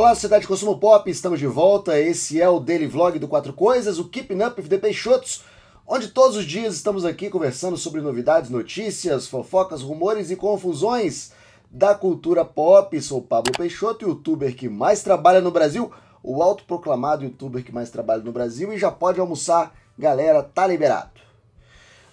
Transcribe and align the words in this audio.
Olá, 0.00 0.14
sociedade 0.14 0.48
Consumo 0.48 0.78
Pop, 0.78 1.10
estamos 1.10 1.38
de 1.38 1.46
volta. 1.46 2.00
Esse 2.00 2.40
é 2.40 2.48
o 2.48 2.58
Daily 2.58 2.86
Vlog 2.86 3.18
do 3.18 3.28
Quatro 3.28 3.52
Coisas, 3.52 3.98
o 3.98 4.08
Keeping 4.08 4.42
Up 4.42 4.62
the 4.62 4.78
Peixotos, 4.78 5.44
onde 5.86 6.08
todos 6.08 6.38
os 6.38 6.46
dias 6.46 6.74
estamos 6.74 7.04
aqui 7.04 7.28
conversando 7.28 7.76
sobre 7.76 8.00
novidades, 8.00 8.48
notícias, 8.48 9.28
fofocas, 9.28 9.82
rumores 9.82 10.30
e 10.30 10.36
confusões 10.36 11.32
da 11.70 11.94
cultura 11.94 12.46
pop. 12.46 12.98
Sou 13.02 13.20
Pablo 13.20 13.52
Peixoto, 13.52 14.08
youtuber 14.08 14.56
que 14.56 14.70
mais 14.70 15.02
trabalha 15.02 15.42
no 15.42 15.50
Brasil, 15.50 15.92
o 16.22 16.42
autoproclamado 16.42 17.22
youtuber 17.22 17.62
que 17.62 17.70
mais 17.70 17.90
trabalha 17.90 18.22
no 18.22 18.32
Brasil 18.32 18.72
e 18.72 18.78
já 18.78 18.90
pode 18.90 19.20
almoçar, 19.20 19.76
galera, 19.98 20.42
tá 20.42 20.66
liberado. 20.66 21.20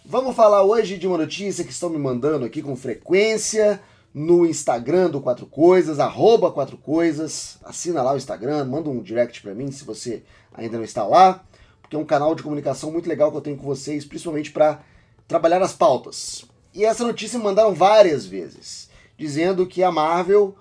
Vamos 0.06 0.36
falar 0.36 0.62
hoje 0.62 0.98
de 0.98 1.08
uma 1.08 1.18
notícia 1.18 1.64
que 1.64 1.72
estão 1.72 1.90
me 1.90 1.98
mandando 1.98 2.44
aqui 2.44 2.62
com 2.62 2.76
frequência 2.76 3.82
no 4.18 4.47
Instagram 4.47 5.11
do 5.11 5.21
Quatro 5.21 5.45
Coisas, 5.45 5.99
arroba 5.99 6.52
Quatro 6.52 6.75
Coisas. 6.75 7.59
Assina 7.63 8.02
lá 8.02 8.13
o 8.13 8.17
Instagram, 8.17 8.66
manda 8.66 8.89
um 8.89 8.99
direct 8.99 9.44
para 9.44 9.53
mim 9.53 9.71
se 9.71 9.84
você 9.84 10.23
ainda 10.52 10.75
não 10.75 10.84
está 10.84 11.05
lá, 11.05 11.45
porque 11.80 11.95
é 11.95 11.99
um 11.99 12.05
canal 12.05 12.34
de 12.34 12.41
comunicação 12.41 12.91
muito 12.91 13.08
legal 13.08 13.30
que 13.30 13.38
eu 13.38 13.41
tenho 13.41 13.58
com 13.58 13.67
vocês, 13.67 14.03
principalmente 14.05 14.49
para 14.49 14.81
trabalhar 15.27 15.61
as 15.61 15.73
pautas. 15.73 16.45
E 16.73 16.84
essa 16.84 17.05
notícia 17.05 17.38
me 17.38 17.45
mandaram 17.45 17.75
várias 17.75 18.25
vezes, 18.25 18.89
dizendo 19.16 19.67
que 19.67 19.84
a 19.84 19.91
Marvel 19.91 20.55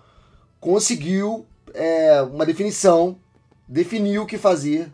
conseguiu 0.60 1.46
é, 1.72 2.20
uma 2.20 2.44
definição, 2.44 3.18
definiu 3.66 4.24
o 4.24 4.26
que 4.26 4.36
fazer 4.36 4.92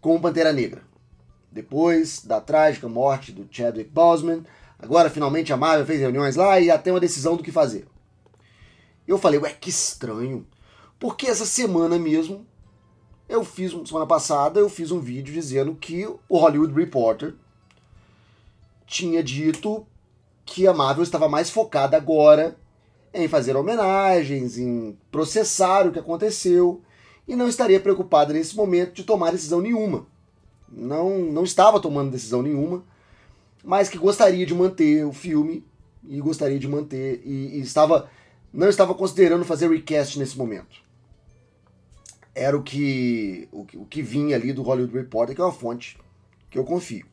com 0.00 0.16
o 0.16 0.20
Pantera 0.20 0.54
Negra. 0.54 0.80
Depois 1.52 2.24
da 2.24 2.40
trágica 2.40 2.88
morte 2.88 3.30
do 3.30 3.46
Chadwick 3.50 3.90
Boseman, 3.90 4.42
Agora, 4.84 5.08
finalmente, 5.08 5.50
a 5.50 5.56
Marvel 5.56 5.86
fez 5.86 5.98
reuniões 5.98 6.36
lá 6.36 6.60
e 6.60 6.66
já 6.66 6.76
tem 6.76 6.92
uma 6.92 7.00
decisão 7.00 7.36
do 7.36 7.42
que 7.42 7.50
fazer. 7.50 7.86
Eu 9.08 9.16
falei, 9.16 9.40
ué, 9.40 9.50
que 9.58 9.70
estranho. 9.70 10.46
Porque 11.00 11.26
essa 11.26 11.46
semana 11.46 11.98
mesmo, 11.98 12.46
eu 13.26 13.42
fiz, 13.42 13.72
semana 13.88 14.04
passada, 14.04 14.60
eu 14.60 14.68
fiz 14.68 14.90
um 14.90 15.00
vídeo 15.00 15.32
dizendo 15.32 15.74
que 15.74 16.06
o 16.06 16.36
Hollywood 16.36 16.74
Reporter 16.74 17.34
tinha 18.86 19.22
dito 19.22 19.86
que 20.44 20.66
a 20.66 20.74
Marvel 20.74 21.02
estava 21.02 21.30
mais 21.30 21.48
focada 21.48 21.96
agora 21.96 22.54
em 23.14 23.26
fazer 23.26 23.56
homenagens, 23.56 24.58
em 24.58 24.98
processar 25.10 25.86
o 25.86 25.92
que 25.92 25.98
aconteceu 25.98 26.82
e 27.26 27.34
não 27.34 27.48
estaria 27.48 27.80
preocupada 27.80 28.34
nesse 28.34 28.54
momento 28.54 28.92
de 28.92 29.04
tomar 29.04 29.32
decisão 29.32 29.62
nenhuma. 29.62 30.06
Não, 30.68 31.20
não 31.20 31.42
estava 31.42 31.80
tomando 31.80 32.10
decisão 32.10 32.42
nenhuma 32.42 32.84
mas 33.64 33.88
que 33.88 33.98
gostaria 33.98 34.44
de 34.44 34.54
manter 34.54 35.04
o 35.06 35.12
filme 35.12 35.64
e 36.06 36.20
gostaria 36.20 36.58
de 36.58 36.68
manter 36.68 37.22
e, 37.24 37.56
e 37.56 37.60
estava 37.60 38.10
não 38.52 38.68
estava 38.68 38.94
considerando 38.94 39.44
fazer 39.44 39.68
recast 39.68 40.18
nesse 40.18 40.38
momento. 40.38 40.84
Era 42.34 42.56
o 42.56 42.62
que, 42.62 43.48
o 43.50 43.64
que 43.64 43.76
o 43.76 43.84
que 43.84 44.02
vinha 44.02 44.36
ali 44.36 44.52
do 44.52 44.62
Hollywood 44.62 44.94
Reporter, 44.94 45.34
que 45.34 45.40
é 45.40 45.44
uma 45.44 45.52
fonte 45.52 45.98
que 46.50 46.58
eu 46.58 46.64
confio. 46.64 47.06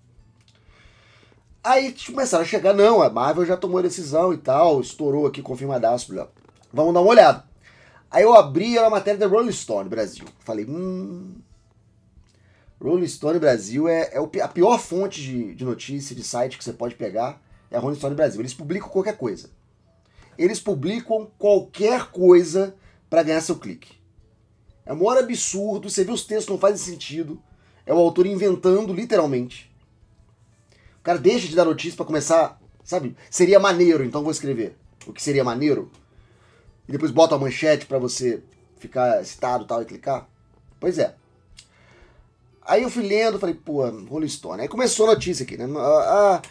Aí 1.63 1.95
começaram 2.05 2.43
a 2.43 2.47
chegar, 2.47 2.73
não, 2.73 3.01
a 3.01 3.09
Marvel 3.09 3.45
já 3.45 3.55
tomou 3.55 3.79
a 3.79 3.83
decisão 3.83 4.33
e 4.33 4.37
tal, 4.37 4.81
estourou 4.81 5.27
aqui, 5.27 5.41
confirmadaço, 5.41 6.13
vamos 6.73 6.93
dar 6.93 7.01
uma 7.01 7.09
olhada. 7.09 7.43
Aí 8.09 8.23
eu 8.23 8.33
abri 8.33 8.77
a 8.77 8.89
matéria 8.89 9.19
da 9.19 9.27
Rolling 9.27 9.51
Stone 9.51 9.87
Brasil. 9.87 10.25
Falei, 10.39 10.65
hum, 10.65 11.35
Rolling 12.81 13.07
Stone 13.07 13.39
Brasil 13.39 13.87
é, 13.87 14.11
é 14.13 14.41
a 14.41 14.47
pior 14.47 14.79
fonte 14.79 15.21
de, 15.21 15.53
de 15.53 15.63
notícia, 15.63 16.15
de 16.15 16.23
site 16.23 16.57
que 16.57 16.63
você 16.63 16.73
pode 16.73 16.95
pegar, 16.95 17.39
é 17.69 17.77
a 17.77 17.79
Rolling 17.79 17.95
Stone 17.95 18.15
Brasil. 18.15 18.41
Eles 18.41 18.53
publicam 18.53 18.89
qualquer 18.89 19.17
coisa. 19.17 19.49
Eles 20.37 20.59
publicam 20.59 21.29
qualquer 21.37 22.09
coisa 22.09 22.75
para 23.09 23.21
ganhar 23.21 23.41
seu 23.41 23.57
clique. 23.57 24.01
É 24.83 24.93
um 24.93 25.05
hora 25.05 25.19
absurdo, 25.19 25.89
você 25.89 26.03
vê 26.03 26.11
os 26.11 26.25
textos, 26.25 26.49
não 26.49 26.57
fazem 26.57 26.77
sentido. 26.77 27.41
É 27.85 27.93
o 27.93 27.97
autor 27.99 28.25
inventando, 28.25 28.93
literalmente. 28.93 29.71
O 30.99 31.03
cara 31.03 31.19
deixa 31.19 31.47
de 31.47 31.55
dar 31.55 31.65
notícia 31.65 31.95
para 31.95 32.05
começar, 32.05 32.59
sabe? 32.83 33.15
Seria 33.29 33.59
maneiro, 33.59 34.03
então 34.03 34.23
vou 34.23 34.31
escrever. 34.31 34.75
O 35.05 35.13
que 35.13 35.21
seria 35.21 35.43
maneiro? 35.43 35.91
E 36.87 36.91
depois 36.91 37.11
bota 37.11 37.35
a 37.35 37.39
manchete 37.39 37.85
para 37.85 37.99
você 37.99 38.41
ficar 38.77 39.21
excitado 39.21 39.65
tal 39.65 39.81
e 39.83 39.85
clicar. 39.85 40.27
Pois 40.79 40.97
é. 40.97 41.20
Aí 42.71 42.83
eu 42.83 42.89
fui 42.89 43.03
lendo, 43.03 43.37
falei, 43.37 43.53
pô, 43.53 43.85
Rolling 44.09 44.29
Stone. 44.29 44.61
Aí 44.61 44.67
começou 44.69 45.05
a 45.05 45.13
notícia 45.13 45.43
aqui, 45.43 45.57
né? 45.57 45.67
Ah, 45.77 46.39
ah 46.39 46.41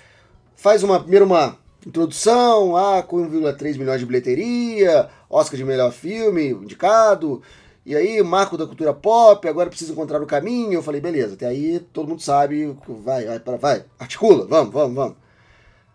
faz 0.54 0.82
uma, 0.82 1.00
primeiro 1.00 1.24
uma 1.24 1.56
introdução, 1.86 2.76
ah, 2.76 3.02
com 3.02 3.26
1,3 3.26 3.78
milhões 3.78 4.00
de 4.00 4.04
bilheteria, 4.04 5.08
Oscar 5.30 5.56
de 5.56 5.64
melhor 5.64 5.90
filme, 5.90 6.50
indicado. 6.50 7.40
E 7.86 7.96
aí, 7.96 8.22
marco 8.22 8.58
da 8.58 8.66
cultura 8.66 8.92
pop, 8.92 9.48
agora 9.48 9.70
precisa 9.70 9.92
encontrar 9.92 10.20
o 10.20 10.26
caminho. 10.26 10.74
Eu 10.74 10.82
falei, 10.82 11.00
beleza, 11.00 11.32
até 11.32 11.46
aí 11.46 11.80
todo 11.90 12.08
mundo 12.08 12.20
sabe, 12.20 12.76
vai, 12.86 13.24
vai, 13.24 13.56
vai, 13.56 13.84
articula, 13.98 14.44
vamos, 14.46 14.74
vamos, 14.74 14.94
vamos. 14.94 15.16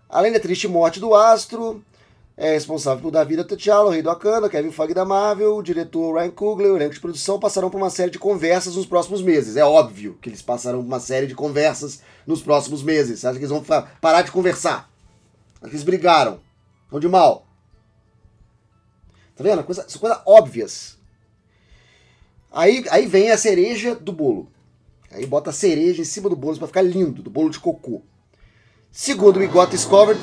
Além 0.10 0.32
da 0.32 0.40
triste 0.40 0.68
morte 0.68 1.00
do 1.00 1.14
astro, 1.14 1.84
é 2.38 2.52
responsável 2.52 3.02
por 3.02 3.46
T'Challa, 3.46 3.90
o 3.90 3.90
rei 3.92 4.02
do 4.02 4.10
Wakanda, 4.10 4.50
Kevin 4.50 4.72
Feige 4.72 4.94
da 4.94 5.06
Marvel, 5.06 5.56
o 5.56 5.64
diretor 5.64 6.16
Ryan 6.16 6.32
Coogler, 6.32 6.72
o 6.72 6.76
elenco 6.76 6.94
de 6.94 7.00
produção 7.00 7.40
passarão 7.40 7.70
por 7.70 7.78
uma 7.78 7.90
série 7.90 8.12
de 8.12 8.20
conversas 8.20 8.76
nos 8.76 8.86
próximos 8.86 9.22
meses. 9.22 9.56
É 9.56 9.64
óbvio 9.64 10.18
que 10.22 10.28
eles 10.28 10.42
passarão 10.42 10.80
por 10.80 10.88
uma 10.88 11.00
série 11.00 11.28
de 11.28 11.36
conversas 11.36 12.02
nos 12.28 12.42
próximos 12.42 12.84
meses. 12.84 13.22
Você 13.22 13.28
acha 13.28 13.40
que 13.40 13.46
eles 13.46 13.50
vão 13.50 13.64
parar 14.02 14.22
de 14.22 14.32
conversar? 14.32 14.92
Acho 15.62 15.70
que 15.70 15.76
eles 15.78 15.84
brigaram. 15.84 16.42
Estão 16.84 17.00
de 17.00 17.08
mal. 17.08 17.48
Tá 19.36 19.44
vendo? 19.44 19.64
Coisa, 19.64 19.86
são 19.88 20.02
coisas 20.02 20.20
óbvias. 20.26 20.98
Aí, 22.52 22.86
aí 22.90 23.06
vem 23.06 23.32
a 23.32 23.38
cereja 23.38 23.96
do 23.96 24.12
bolo. 24.12 24.52
Aí 25.10 25.26
bota 25.26 25.52
a 25.52 25.54
cereja 25.54 26.02
em 26.02 26.06
cima 26.06 26.30
do 26.30 26.36
bolo 26.36 26.58
para 26.58 26.68
ficar 26.68 26.82
lindo, 26.82 27.24
do 27.24 27.30
bolo 27.30 27.50
de 27.50 27.60
cocô. 27.60 28.02
Segundo 28.92 29.40
o 29.40 29.48
Got 29.48 29.72
Discovered, 29.72 30.22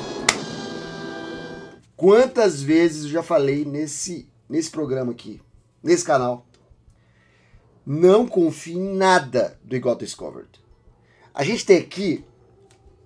Quantas 2.03 2.61
vezes 2.61 3.05
eu 3.05 3.11
já 3.11 3.23
falei 3.23 3.63
nesse, 3.63 4.29
nesse 4.49 4.69
programa 4.69 5.13
aqui, 5.13 5.41
nesse 5.81 6.03
canal? 6.03 6.45
Não 7.85 8.27
confie 8.27 8.73
em 8.73 8.93
nada 8.93 9.57
do 9.63 9.79
Got 9.79 9.99
Discovered. 9.99 10.49
A 11.33 11.45
gente 11.45 11.65
tem 11.65 11.77
aqui 11.77 12.25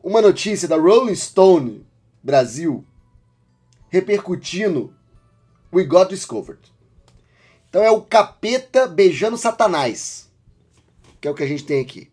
uma 0.02 0.19
notícia 0.19 0.68
da 0.68 0.78
Rolling 0.78 1.13
Stone 1.13 1.86
Brasil 2.24 2.84
repercutindo 3.88 4.91
o 5.72 5.86
Got 5.86 6.09
Discovered. 6.09 6.74
Então 7.69 7.84
é 7.84 7.91
o 7.91 8.02
capeta 8.02 8.88
beijando 8.88 9.38
Satanás, 9.38 10.28
que 11.22 11.28
é 11.28 11.31
o 11.31 11.36
que 11.36 11.44
a 11.44 11.47
gente 11.47 11.66
tem 11.66 11.81
aqui. 11.81 12.12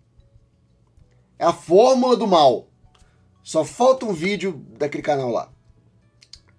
É 1.38 1.46
a 1.46 1.52
fórmula 1.54 2.14
do 2.14 2.26
mal. 2.26 2.68
Só 3.42 3.64
falta 3.64 4.04
um 4.04 4.12
vídeo 4.12 4.62
daquele 4.76 5.02
canal 5.02 5.30
lá 5.30 5.53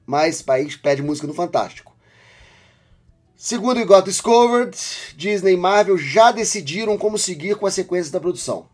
mais 0.05 0.41
país 0.41 0.75
pede 0.75 1.01
música 1.01 1.27
no 1.27 1.33
Fantástico. 1.33 1.95
Segundo 3.35 3.81
o 3.81 3.85
Got 3.85 4.05
Discovered, 4.05 4.77
Disney 5.15 5.53
e 5.53 5.57
Marvel 5.57 5.97
já 5.97 6.31
decidiram 6.31 6.97
como 6.97 7.17
seguir 7.17 7.55
com 7.55 7.65
a 7.65 7.71
sequência 7.71 8.11
da 8.11 8.19
produção, 8.19 8.67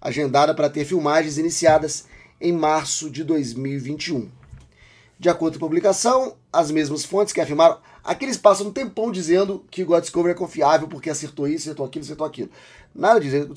agendada 0.00 0.54
para 0.54 0.70
ter 0.70 0.84
filmagens 0.84 1.38
iniciadas 1.38 2.06
em 2.40 2.52
março 2.52 3.10
de 3.10 3.24
2021. 3.24 4.30
De 5.18 5.28
acordo 5.28 5.58
com 5.58 5.64
a 5.64 5.68
publicação, 5.68 6.36
as 6.52 6.70
mesmas 6.70 7.04
fontes 7.04 7.32
que 7.32 7.40
afirmaram. 7.40 7.78
Aqui 8.02 8.24
eles 8.24 8.36
passam 8.36 8.68
um 8.68 8.72
tempão 8.72 9.10
dizendo 9.10 9.64
que 9.70 9.82
o 9.82 9.86
God 9.86 10.02
Discovery 10.02 10.34
é 10.34 10.38
confiável 10.38 10.86
porque 10.86 11.08
acertou 11.08 11.48
isso, 11.48 11.64
acertou 11.64 11.86
aquilo, 11.86 12.04
acertou 12.04 12.26
aquilo. 12.26 12.50
Nada 12.94 13.20
disso. 13.20 13.50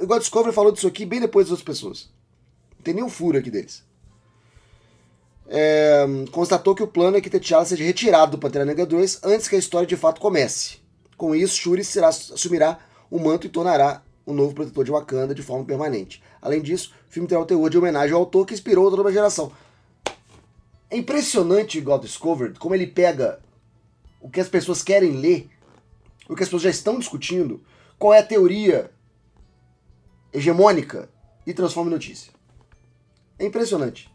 O 0.00 0.06
God 0.06 0.20
Discovery 0.20 0.54
falou 0.54 0.72
disso 0.72 0.86
aqui 0.86 1.06
bem 1.06 1.20
depois 1.20 1.46
das 1.46 1.52
outras 1.52 1.66
pessoas. 1.66 2.10
Não 2.76 2.82
tem 2.82 2.94
nenhum 2.94 3.08
furo 3.08 3.38
aqui 3.38 3.50
deles 3.50 3.84
é, 5.48 6.04
constatou 6.32 6.74
que 6.74 6.82
o 6.82 6.88
plano 6.88 7.16
é 7.16 7.20
que 7.20 7.30
T'Challa 7.30 7.64
seja 7.64 7.84
retirado 7.84 8.32
do 8.32 8.38
Pantera 8.38 8.64
Negra 8.64 8.84
2 8.84 9.20
antes 9.24 9.48
que 9.48 9.56
a 9.56 9.58
história 9.58 9.86
de 9.86 9.96
fato 9.96 10.20
comece. 10.20 10.78
Com 11.16 11.34
isso, 11.34 11.56
Shuri 11.56 11.84
será, 11.84 12.08
assumirá 12.08 12.78
o 13.10 13.18
manto 13.18 13.46
e 13.46 13.50
tornará 13.50 14.02
o 14.24 14.34
novo 14.34 14.54
protetor 14.54 14.84
de 14.84 14.90
Wakanda 14.90 15.34
de 15.34 15.42
forma 15.42 15.64
permanente. 15.64 16.22
Além 16.42 16.60
disso, 16.60 16.92
o 17.08 17.12
filme 17.12 17.28
terá 17.28 17.40
o 17.40 17.46
teor 17.46 17.70
de 17.70 17.78
homenagem 17.78 18.12
ao 18.12 18.20
autor 18.20 18.44
que 18.44 18.54
inspirou 18.54 18.90
toda 18.90 19.02
uma 19.02 19.12
geração. 19.12 19.52
É 20.90 20.96
impressionante 20.96 21.80
God 21.80 22.02
Discovered 22.02 22.58
como 22.58 22.74
ele 22.74 22.86
pega 22.86 23.40
o 24.20 24.28
que 24.28 24.40
as 24.40 24.48
pessoas 24.48 24.82
querem 24.82 25.12
ler, 25.12 25.48
o 26.28 26.34
que 26.34 26.42
as 26.42 26.48
pessoas 26.48 26.62
já 26.62 26.70
estão 26.70 26.98
discutindo, 26.98 27.62
qual 27.98 28.12
é 28.12 28.18
a 28.18 28.26
teoria 28.26 28.90
hegemônica 30.32 31.08
e 31.46 31.54
transforma 31.54 31.90
em 31.90 31.94
notícia. 31.94 32.32
É 33.38 33.46
impressionante. 33.46 34.10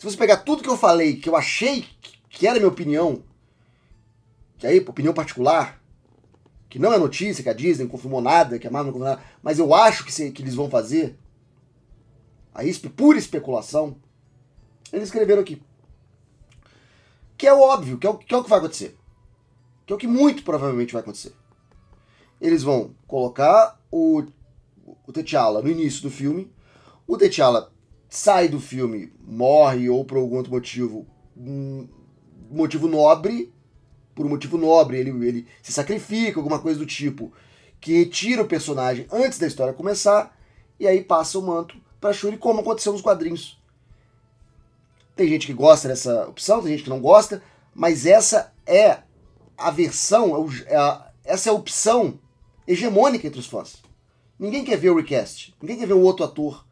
Se 0.00 0.06
você 0.06 0.16
pegar 0.16 0.38
tudo 0.38 0.62
que 0.62 0.68
eu 0.68 0.78
falei, 0.78 1.16
que 1.16 1.28
eu 1.28 1.36
achei 1.36 1.86
que 2.30 2.46
era 2.46 2.58
minha 2.58 2.70
opinião, 2.70 3.22
que 4.56 4.66
aí, 4.66 4.78
opinião 4.80 5.12
particular, 5.12 5.78
que 6.70 6.78
não 6.78 6.90
é 6.90 6.96
notícia, 6.96 7.42
que 7.44 7.50
a 7.50 7.52
Disney 7.52 7.84
não 7.84 7.90
confirmou 7.90 8.22
nada, 8.22 8.58
que 8.58 8.66
a 8.66 8.70
Marvel 8.70 8.92
não 8.92 8.98
confirmou 8.98 9.16
nada, 9.18 9.30
mas 9.42 9.58
eu 9.58 9.74
acho 9.74 10.02
que, 10.02 10.10
se, 10.10 10.30
que 10.30 10.40
eles 10.40 10.54
vão 10.54 10.70
fazer, 10.70 11.18
aí, 12.54 12.72
pura 12.88 13.18
especulação, 13.18 13.94
eles 14.90 15.08
escreveram 15.08 15.42
aqui. 15.42 15.62
Que 17.36 17.46
é 17.46 17.52
óbvio, 17.52 17.98
que 17.98 18.06
é 18.06 18.10
o 18.10 18.16
que, 18.16 18.32
é 18.32 18.38
o 18.38 18.42
que 18.42 18.48
vai 18.48 18.58
acontecer. 18.58 18.96
que 19.84 19.92
é 19.92 19.96
o 19.96 19.98
que 19.98 20.06
muito 20.06 20.42
provavelmente 20.42 20.94
vai 20.94 21.02
acontecer. 21.02 21.34
Eles 22.40 22.62
vão 22.62 22.94
colocar 23.06 23.78
o, 23.92 24.22
o 25.06 25.12
T'Challa 25.12 25.60
no 25.60 25.68
início 25.68 26.00
do 26.00 26.10
filme, 26.10 26.50
o 27.06 27.18
T'Challa 27.18 27.70
sai 28.10 28.48
do 28.48 28.60
filme, 28.60 29.12
morre 29.24 29.88
ou 29.88 30.04
por 30.04 30.18
algum 30.18 30.36
outro 30.36 30.52
motivo, 30.52 31.06
um 31.36 31.88
motivo 32.50 32.88
nobre, 32.88 33.54
por 34.14 34.26
um 34.26 34.28
motivo 34.28 34.58
nobre, 34.58 34.98
ele, 34.98 35.10
ele 35.26 35.46
se 35.62 35.72
sacrifica, 35.72 36.40
alguma 36.40 36.58
coisa 36.58 36.78
do 36.78 36.84
tipo, 36.84 37.32
que 37.80 37.96
retira 37.96 38.42
o 38.42 38.48
personagem 38.48 39.06
antes 39.12 39.38
da 39.38 39.46
história 39.46 39.72
começar, 39.72 40.36
e 40.78 40.88
aí 40.88 41.04
passa 41.04 41.38
o 41.38 41.42
manto 41.42 41.76
para 42.00 42.12
Shuri, 42.12 42.36
como 42.36 42.60
aconteceu 42.60 42.92
nos 42.92 43.00
quadrinhos. 43.00 43.58
Tem 45.14 45.28
gente 45.28 45.46
que 45.46 45.52
gosta 45.52 45.86
dessa 45.86 46.28
opção, 46.28 46.60
tem 46.60 46.72
gente 46.72 46.84
que 46.84 46.90
não 46.90 47.00
gosta, 47.00 47.42
mas 47.72 48.06
essa 48.06 48.52
é 48.66 48.98
a 49.56 49.70
versão, 49.70 50.50
é, 50.66 50.72
é 50.72 50.76
a, 50.76 51.10
essa 51.24 51.48
é 51.48 51.52
a 51.52 51.54
opção 51.54 52.18
hegemônica 52.66 53.26
entre 53.26 53.38
os 53.38 53.46
fãs. 53.46 53.82
Ninguém 54.38 54.64
quer 54.64 54.78
ver 54.78 54.90
o 54.90 54.96
recast, 54.96 55.54
ninguém 55.60 55.78
quer 55.78 55.86
ver 55.86 55.94
um 55.94 56.02
outro 56.02 56.24
ator 56.24 56.66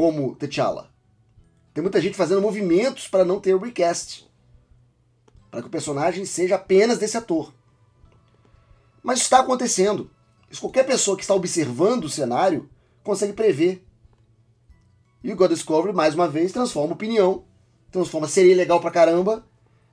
como 0.00 0.34
T'Challa. 0.34 0.88
Tem 1.74 1.82
muita 1.82 2.00
gente 2.00 2.16
fazendo 2.16 2.40
movimentos 2.40 3.06
para 3.06 3.22
não 3.22 3.38
ter 3.38 3.52
o 3.52 3.58
recast. 3.58 4.26
Para 5.50 5.60
que 5.60 5.68
o 5.68 5.70
personagem 5.70 6.24
seja 6.24 6.54
apenas 6.54 6.96
desse 6.96 7.18
ator. 7.18 7.52
Mas 9.02 9.20
está 9.20 9.40
acontecendo. 9.40 10.10
Isso 10.50 10.62
qualquer 10.62 10.86
pessoa 10.86 11.18
que 11.18 11.22
está 11.22 11.34
observando 11.34 12.04
o 12.04 12.08
cenário 12.08 12.70
consegue 13.04 13.34
prever. 13.34 13.86
E 15.22 15.30
o 15.30 15.36
God 15.36 15.50
Discovery, 15.50 15.94
mais 15.94 16.14
uma 16.14 16.26
vez, 16.26 16.50
transforma 16.50 16.94
opinião, 16.94 17.44
transforma 17.92 18.26
seria 18.26 18.56
legal 18.56 18.80
pra 18.80 18.90
caramba 18.90 19.46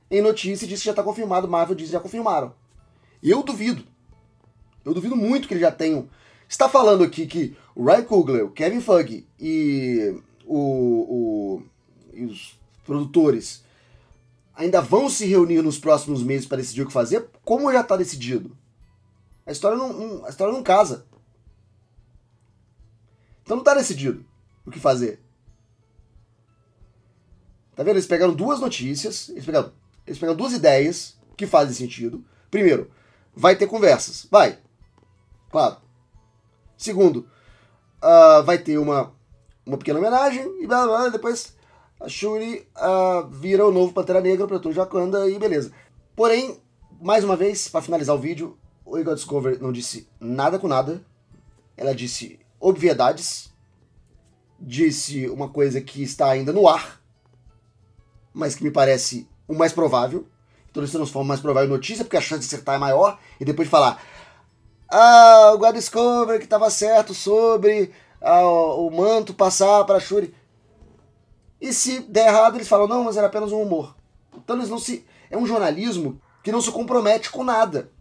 em 0.10 0.22
notícia 0.22 0.64
e 0.64 0.70
diz 0.70 0.80
que 0.80 0.86
já 0.86 0.94
está 0.94 1.04
confirmado. 1.04 1.50
Marvel 1.50 1.76
diz 1.76 1.88
que 1.88 1.92
já 1.92 2.00
confirmaram. 2.00 2.56
Eu 3.22 3.44
duvido. 3.44 3.84
Eu 4.86 4.94
duvido 4.94 5.18
muito 5.18 5.50
que 5.50 5.54
eles 5.54 5.64
já 5.64 5.72
tenham. 5.72 6.08
Está 6.48 6.70
falando 6.70 7.04
aqui 7.04 7.28
que 7.28 7.56
o 7.76 7.86
Ryan 7.86 8.04
Coogler, 8.04 8.46
o 8.46 8.52
Kevin 8.52 8.82
Feige 8.82 9.28
e, 9.40 10.20
o, 10.46 10.58
o, 10.58 11.64
e 12.14 12.26
os 12.26 12.58
produtores 12.86 13.64
ainda 14.56 14.82
vão 14.82 15.10
se 15.10 15.26
reunir 15.26 15.62
nos 15.62 15.78
próximos 15.78 16.24
meses 16.24 16.48
para 16.48 16.58
decidir 16.58 16.82
o 16.82 16.88
que 16.88 16.94
fazer, 16.94 17.30
como 17.44 17.72
já 17.72 17.82
está 17.82 17.96
decidido? 17.96 18.58
A 19.46 19.52
história 19.52 19.78
não, 19.78 19.94
não, 19.94 20.26
a 20.26 20.30
história 20.30 20.54
não 20.54 20.64
casa. 20.64 21.06
Então 23.44 23.58
não 23.58 23.62
está 23.62 23.74
decidido 23.76 24.26
o 24.66 24.72
que 24.72 24.80
fazer. 24.80 25.22
Tá 27.76 27.84
vendo? 27.84 27.96
Eles 27.96 28.08
pegaram 28.08 28.34
duas 28.34 28.60
notícias, 28.60 29.30
eles 29.30 29.46
pegaram, 29.46 29.72
eles 30.06 30.20
pegaram 30.20 30.36
duas 30.36 30.52
ideias 30.52 31.16
que 31.38 31.46
fazem 31.46 31.76
sentido. 31.76 32.26
Primeiro, 32.50 32.90
vai 33.36 33.56
ter 33.56 33.68
conversas. 33.68 34.28
Vai. 34.32 34.60
Claro. 35.52 35.78
Segundo, 36.78 37.28
uh, 38.02 38.44
vai 38.44 38.58
ter 38.60 38.78
uma, 38.78 39.12
uma 39.66 39.78
pequena 39.78 40.00
homenagem 40.00 40.44
e 40.62 40.68
blá, 40.68 40.86
blá, 40.86 40.98
blá, 40.98 41.10
depois 41.10 41.56
a 42.00 42.08
Shuri 42.08 42.68
uh, 42.76 43.28
vira 43.30 43.66
o 43.66 43.72
novo 43.72 43.92
Pantera 43.92 44.22
Negra 44.22 44.48
para 44.48 44.68
o 44.68 44.74
Wakanda 44.74 45.28
e 45.30 45.40
beleza. 45.40 45.72
Porém, 46.16 46.60
mais 47.02 47.24
uma 47.24 47.36
vez, 47.36 47.68
para 47.68 47.82
finalizar 47.82 48.16
o 48.16 48.20
vídeo, 48.20 48.58
o 48.86 48.98
Eagle 48.98 49.16
Discover 49.16 49.62
não 49.62 49.72
disse 49.72 50.08
nada 50.20 50.60
com 50.60 50.68
nada. 50.68 51.04
Ela 51.76 51.94
disse 51.94 52.40
obviedades. 52.60 53.52
Disse 54.60 55.28
uma 55.28 55.50
coisa 55.50 55.80
que 55.80 56.02
está 56.02 56.30
ainda 56.30 56.52
no 56.52 56.68
ar, 56.68 57.00
mas 58.34 58.56
que 58.56 58.64
me 58.64 58.72
parece 58.72 59.28
o 59.48 59.54
mais 59.54 59.72
provável. 59.72 60.28
Então 60.70 60.82
eles 60.82 60.92
transformam 60.92 61.28
mais 61.28 61.40
provável 61.40 61.70
em 61.70 61.72
notícia, 61.72 62.04
porque 62.04 62.18
a 62.18 62.22
chance 62.22 62.42
de 62.42 62.48
acertar 62.48 62.76
é 62.76 62.80
maior. 62.80 63.20
E 63.40 63.46
depois 63.46 63.68
falar, 63.68 64.02
ah, 64.90 65.52
o 65.54 65.58
God 65.58 65.76
Discover 65.76 66.40
que 66.40 66.46
estava 66.46 66.70
certo 66.70 67.14
sobre 67.14 67.92
ah, 68.22 68.46
o 68.46 68.90
manto 68.90 69.34
passar 69.34 69.84
para 69.86 70.00
Shuri. 70.00 70.34
E 71.60 71.74
se 71.74 72.00
der 72.02 72.28
errado, 72.28 72.56
eles 72.56 72.68
falam, 72.68 72.88
não, 72.88 73.04
mas 73.04 73.18
era 73.18 73.28
apenas 73.28 73.52
um 73.52 73.62
humor. 73.62 73.96
Então 74.36 74.56
eles 74.56 74.70
não 74.70 74.80
se. 74.80 75.06
É 75.30 75.38
um 75.38 75.46
jornalismo 75.46 76.22
que 76.44 76.52
não 76.52 76.62
se 76.62 76.72
compromete 76.72 77.30
com 77.30 77.44
nada. 77.44 77.92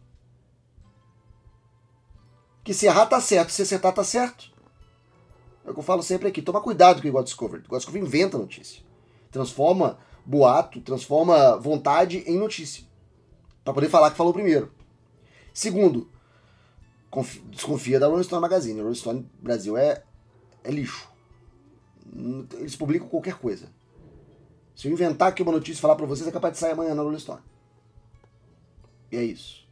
Que 2.62 2.74
se 2.74 2.86
errar 2.86 3.06
tá 3.06 3.20
certo, 3.20 3.50
se 3.50 3.62
acertar 3.62 3.92
tá 3.92 4.04
certo. 4.04 4.52
É 5.64 5.70
o 5.70 5.74
que 5.74 5.80
eu 5.80 5.84
falo 5.84 6.02
sempre 6.02 6.28
aqui. 6.28 6.42
Toma 6.42 6.60
cuidado 6.60 7.02
com 7.02 7.08
o 7.08 7.12
God 7.12 7.24
Discover. 7.24 7.60
O 7.60 7.68
God 7.68 7.78
Discover 7.78 8.02
inventa 8.02 8.38
notícia. 8.38 8.82
Transforma 9.30 9.98
boato, 10.24 10.80
transforma 10.80 11.56
vontade 11.56 12.18
em 12.26 12.38
notícia. 12.38 12.84
para 13.64 13.74
poder 13.74 13.88
falar 13.88 14.10
que 14.10 14.16
falou 14.16 14.32
primeiro. 14.32 14.72
Segundo, 15.52 16.08
desconfia 17.50 18.00
da 18.00 18.06
Rolling 18.06 18.24
Stone 18.24 18.42
Magazine. 18.42 18.80
A 18.80 18.82
Rolling 18.82 18.96
Stone 18.96 19.30
Brasil 19.40 19.76
é, 19.76 20.02
é 20.64 20.70
lixo. 20.70 21.08
Eles 22.58 22.76
publicam 22.76 23.08
qualquer 23.08 23.34
coisa. 23.34 23.68
Se 24.74 24.88
eu 24.88 24.92
inventar 24.92 25.28
aqui 25.28 25.42
uma 25.42 25.52
notícia 25.52 25.78
e 25.78 25.82
falar 25.82 25.96
para 25.96 26.06
vocês, 26.06 26.28
é 26.28 26.32
capaz 26.32 26.54
de 26.54 26.60
sair 26.60 26.72
amanhã 26.72 26.94
na 26.94 27.02
Rolling 27.02 27.18
Stone. 27.18 27.40
E 29.10 29.16
é 29.16 29.24
isso 29.24 29.66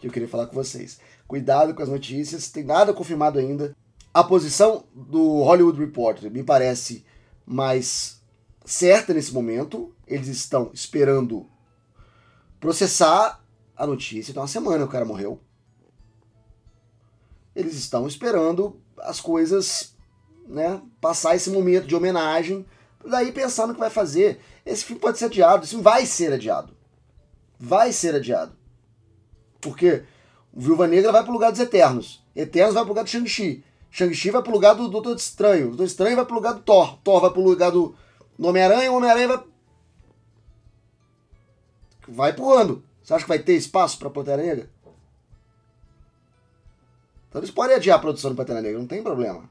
que 0.00 0.06
eu 0.06 0.10
queria 0.10 0.28
falar 0.28 0.46
com 0.46 0.54
vocês. 0.54 1.00
Cuidado 1.26 1.74
com 1.74 1.82
as 1.82 1.88
notícias, 1.88 2.50
tem 2.50 2.64
nada 2.64 2.92
confirmado 2.92 3.38
ainda. 3.38 3.76
A 4.14 4.24
posição 4.24 4.84
do 4.94 5.42
Hollywood 5.42 5.78
Reporter 5.78 6.30
me 6.30 6.42
parece 6.42 7.04
mais 7.44 8.22
certa 8.64 9.12
nesse 9.12 9.32
momento. 9.32 9.94
Eles 10.06 10.28
estão 10.28 10.70
esperando 10.72 11.46
processar 12.58 13.44
a 13.76 13.86
notícia. 13.86 14.30
Então, 14.30 14.42
uma 14.42 14.48
semana 14.48 14.84
o 14.84 14.88
cara 14.88 15.04
morreu 15.04 15.40
eles 17.58 17.74
estão 17.74 18.06
esperando 18.06 18.80
as 19.00 19.20
coisas, 19.20 19.92
né, 20.46 20.80
passar 21.00 21.34
esse 21.34 21.50
momento 21.50 21.88
de 21.88 21.96
homenagem, 21.96 22.64
daí 23.04 23.32
pensando 23.32 23.74
que 23.74 23.80
vai 23.80 23.90
fazer. 23.90 24.38
Esse 24.64 24.84
filme 24.84 25.00
pode 25.00 25.18
ser 25.18 25.24
adiado, 25.24 25.64
esse 25.64 25.70
filme 25.70 25.82
vai 25.82 26.06
ser 26.06 26.32
adiado. 26.32 26.72
Vai 27.58 27.92
ser 27.92 28.14
adiado. 28.14 28.52
Porque 29.60 30.04
o 30.52 30.60
Viúva 30.60 30.86
Negra 30.86 31.10
vai 31.10 31.24
pro 31.24 31.32
lugar 31.32 31.50
dos 31.50 31.58
Eternos. 31.58 32.22
Eternos 32.36 32.74
vai 32.74 32.84
pro 32.84 32.90
lugar 32.90 33.02
do 33.02 33.10
Shang-Chi. 33.10 33.64
Shang-Chi 33.90 34.30
vai 34.30 34.42
pro 34.42 34.52
lugar 34.52 34.74
do 34.76 34.88
Doutor 34.88 35.16
Estranho. 35.16 35.64
O 35.64 35.68
Doutor 35.70 35.86
Estranho 35.86 36.14
vai 36.14 36.24
pro 36.24 36.36
lugar 36.36 36.54
do 36.54 36.60
Thor. 36.60 36.96
Thor 37.02 37.20
vai 37.20 37.30
pro 37.30 37.42
lugar 37.42 37.72
do, 37.72 37.92
Homem-Aranha. 38.38 38.92
O 38.92 38.96
Homem-Aranha 38.96 39.28
vai. 39.28 39.44
Vai 42.06 42.32
pulando. 42.32 42.84
Você 43.02 43.14
acha 43.14 43.24
que 43.24 43.28
vai 43.28 43.40
ter 43.40 43.54
espaço 43.54 43.98
pra 43.98 44.10
Pantera 44.10 44.40
Negra? 44.40 44.70
Então 47.38 47.44
eles 47.44 47.54
podem 47.54 47.76
adiar 47.76 47.98
a 47.98 48.00
produção 48.00 48.32
do 48.32 48.36
Pantera 48.36 48.60
Negra, 48.60 48.80
não 48.80 48.86
tem 48.86 49.00
problema. 49.00 49.48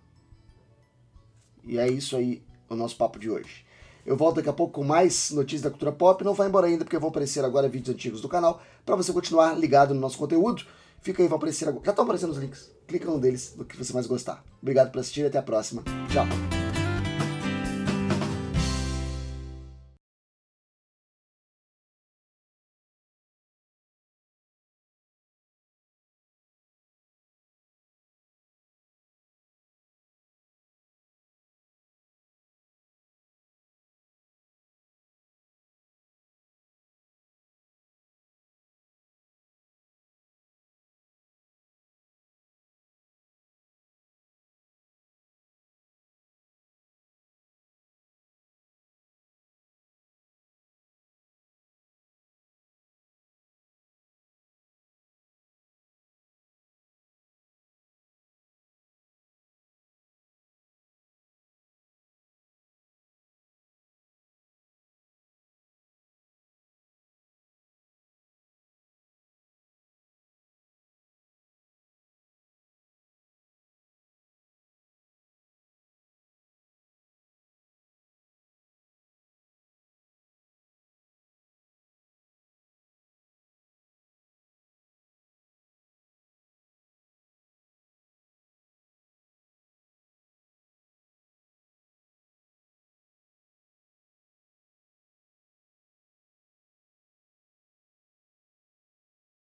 E 1.64 1.78
é 1.78 1.88
isso 1.88 2.18
aí, 2.18 2.44
o 2.70 2.76
nosso 2.76 2.98
papo 2.98 3.18
de 3.18 3.30
hoje. 3.30 3.66
Eu 4.06 4.18
volto 4.18 4.38
daqui 4.38 4.50
a 4.50 4.54
pouco 4.54 4.74
com 4.74 4.84
mais 4.84 5.32
notícias 5.32 5.62
da 5.62 5.70
cultura 5.70 5.92
pop. 5.94 6.24
Não 6.24 6.34
vai 6.34 6.48
embora 6.48 6.68
ainda, 6.68 6.84
porque 6.84 6.98
vão 6.98 7.10
aparecer 7.10 7.44
agora 7.46 7.70
vídeos 7.70 7.96
antigos 7.96 8.22
do 8.22 8.28
canal, 8.28 8.62
para 8.86 8.96
você 8.96 9.14
continuar 9.14 9.58
ligado 9.58 9.94
no 9.94 10.02
nosso 10.02 10.18
conteúdo. 10.18 10.66
Fica 11.02 11.22
aí, 11.22 11.30
vão 11.30 11.38
aparecer 11.38 11.68
agora. 11.68 11.86
Já 11.86 11.92
estão 11.92 12.04
aparecendo 12.04 12.32
os 12.32 12.38
links. 12.38 12.70
Clica 12.88 13.06
num 13.06 13.20
deles, 13.20 13.54
do 13.56 13.64
que 13.64 13.78
você 13.78 13.94
mais 13.94 14.06
gostar. 14.06 14.44
Obrigado 14.62 14.92
por 14.92 15.00
assistir 15.00 15.26
até 15.26 15.38
a 15.38 15.44
próxima. 15.44 15.84
Tchau. 16.12 16.26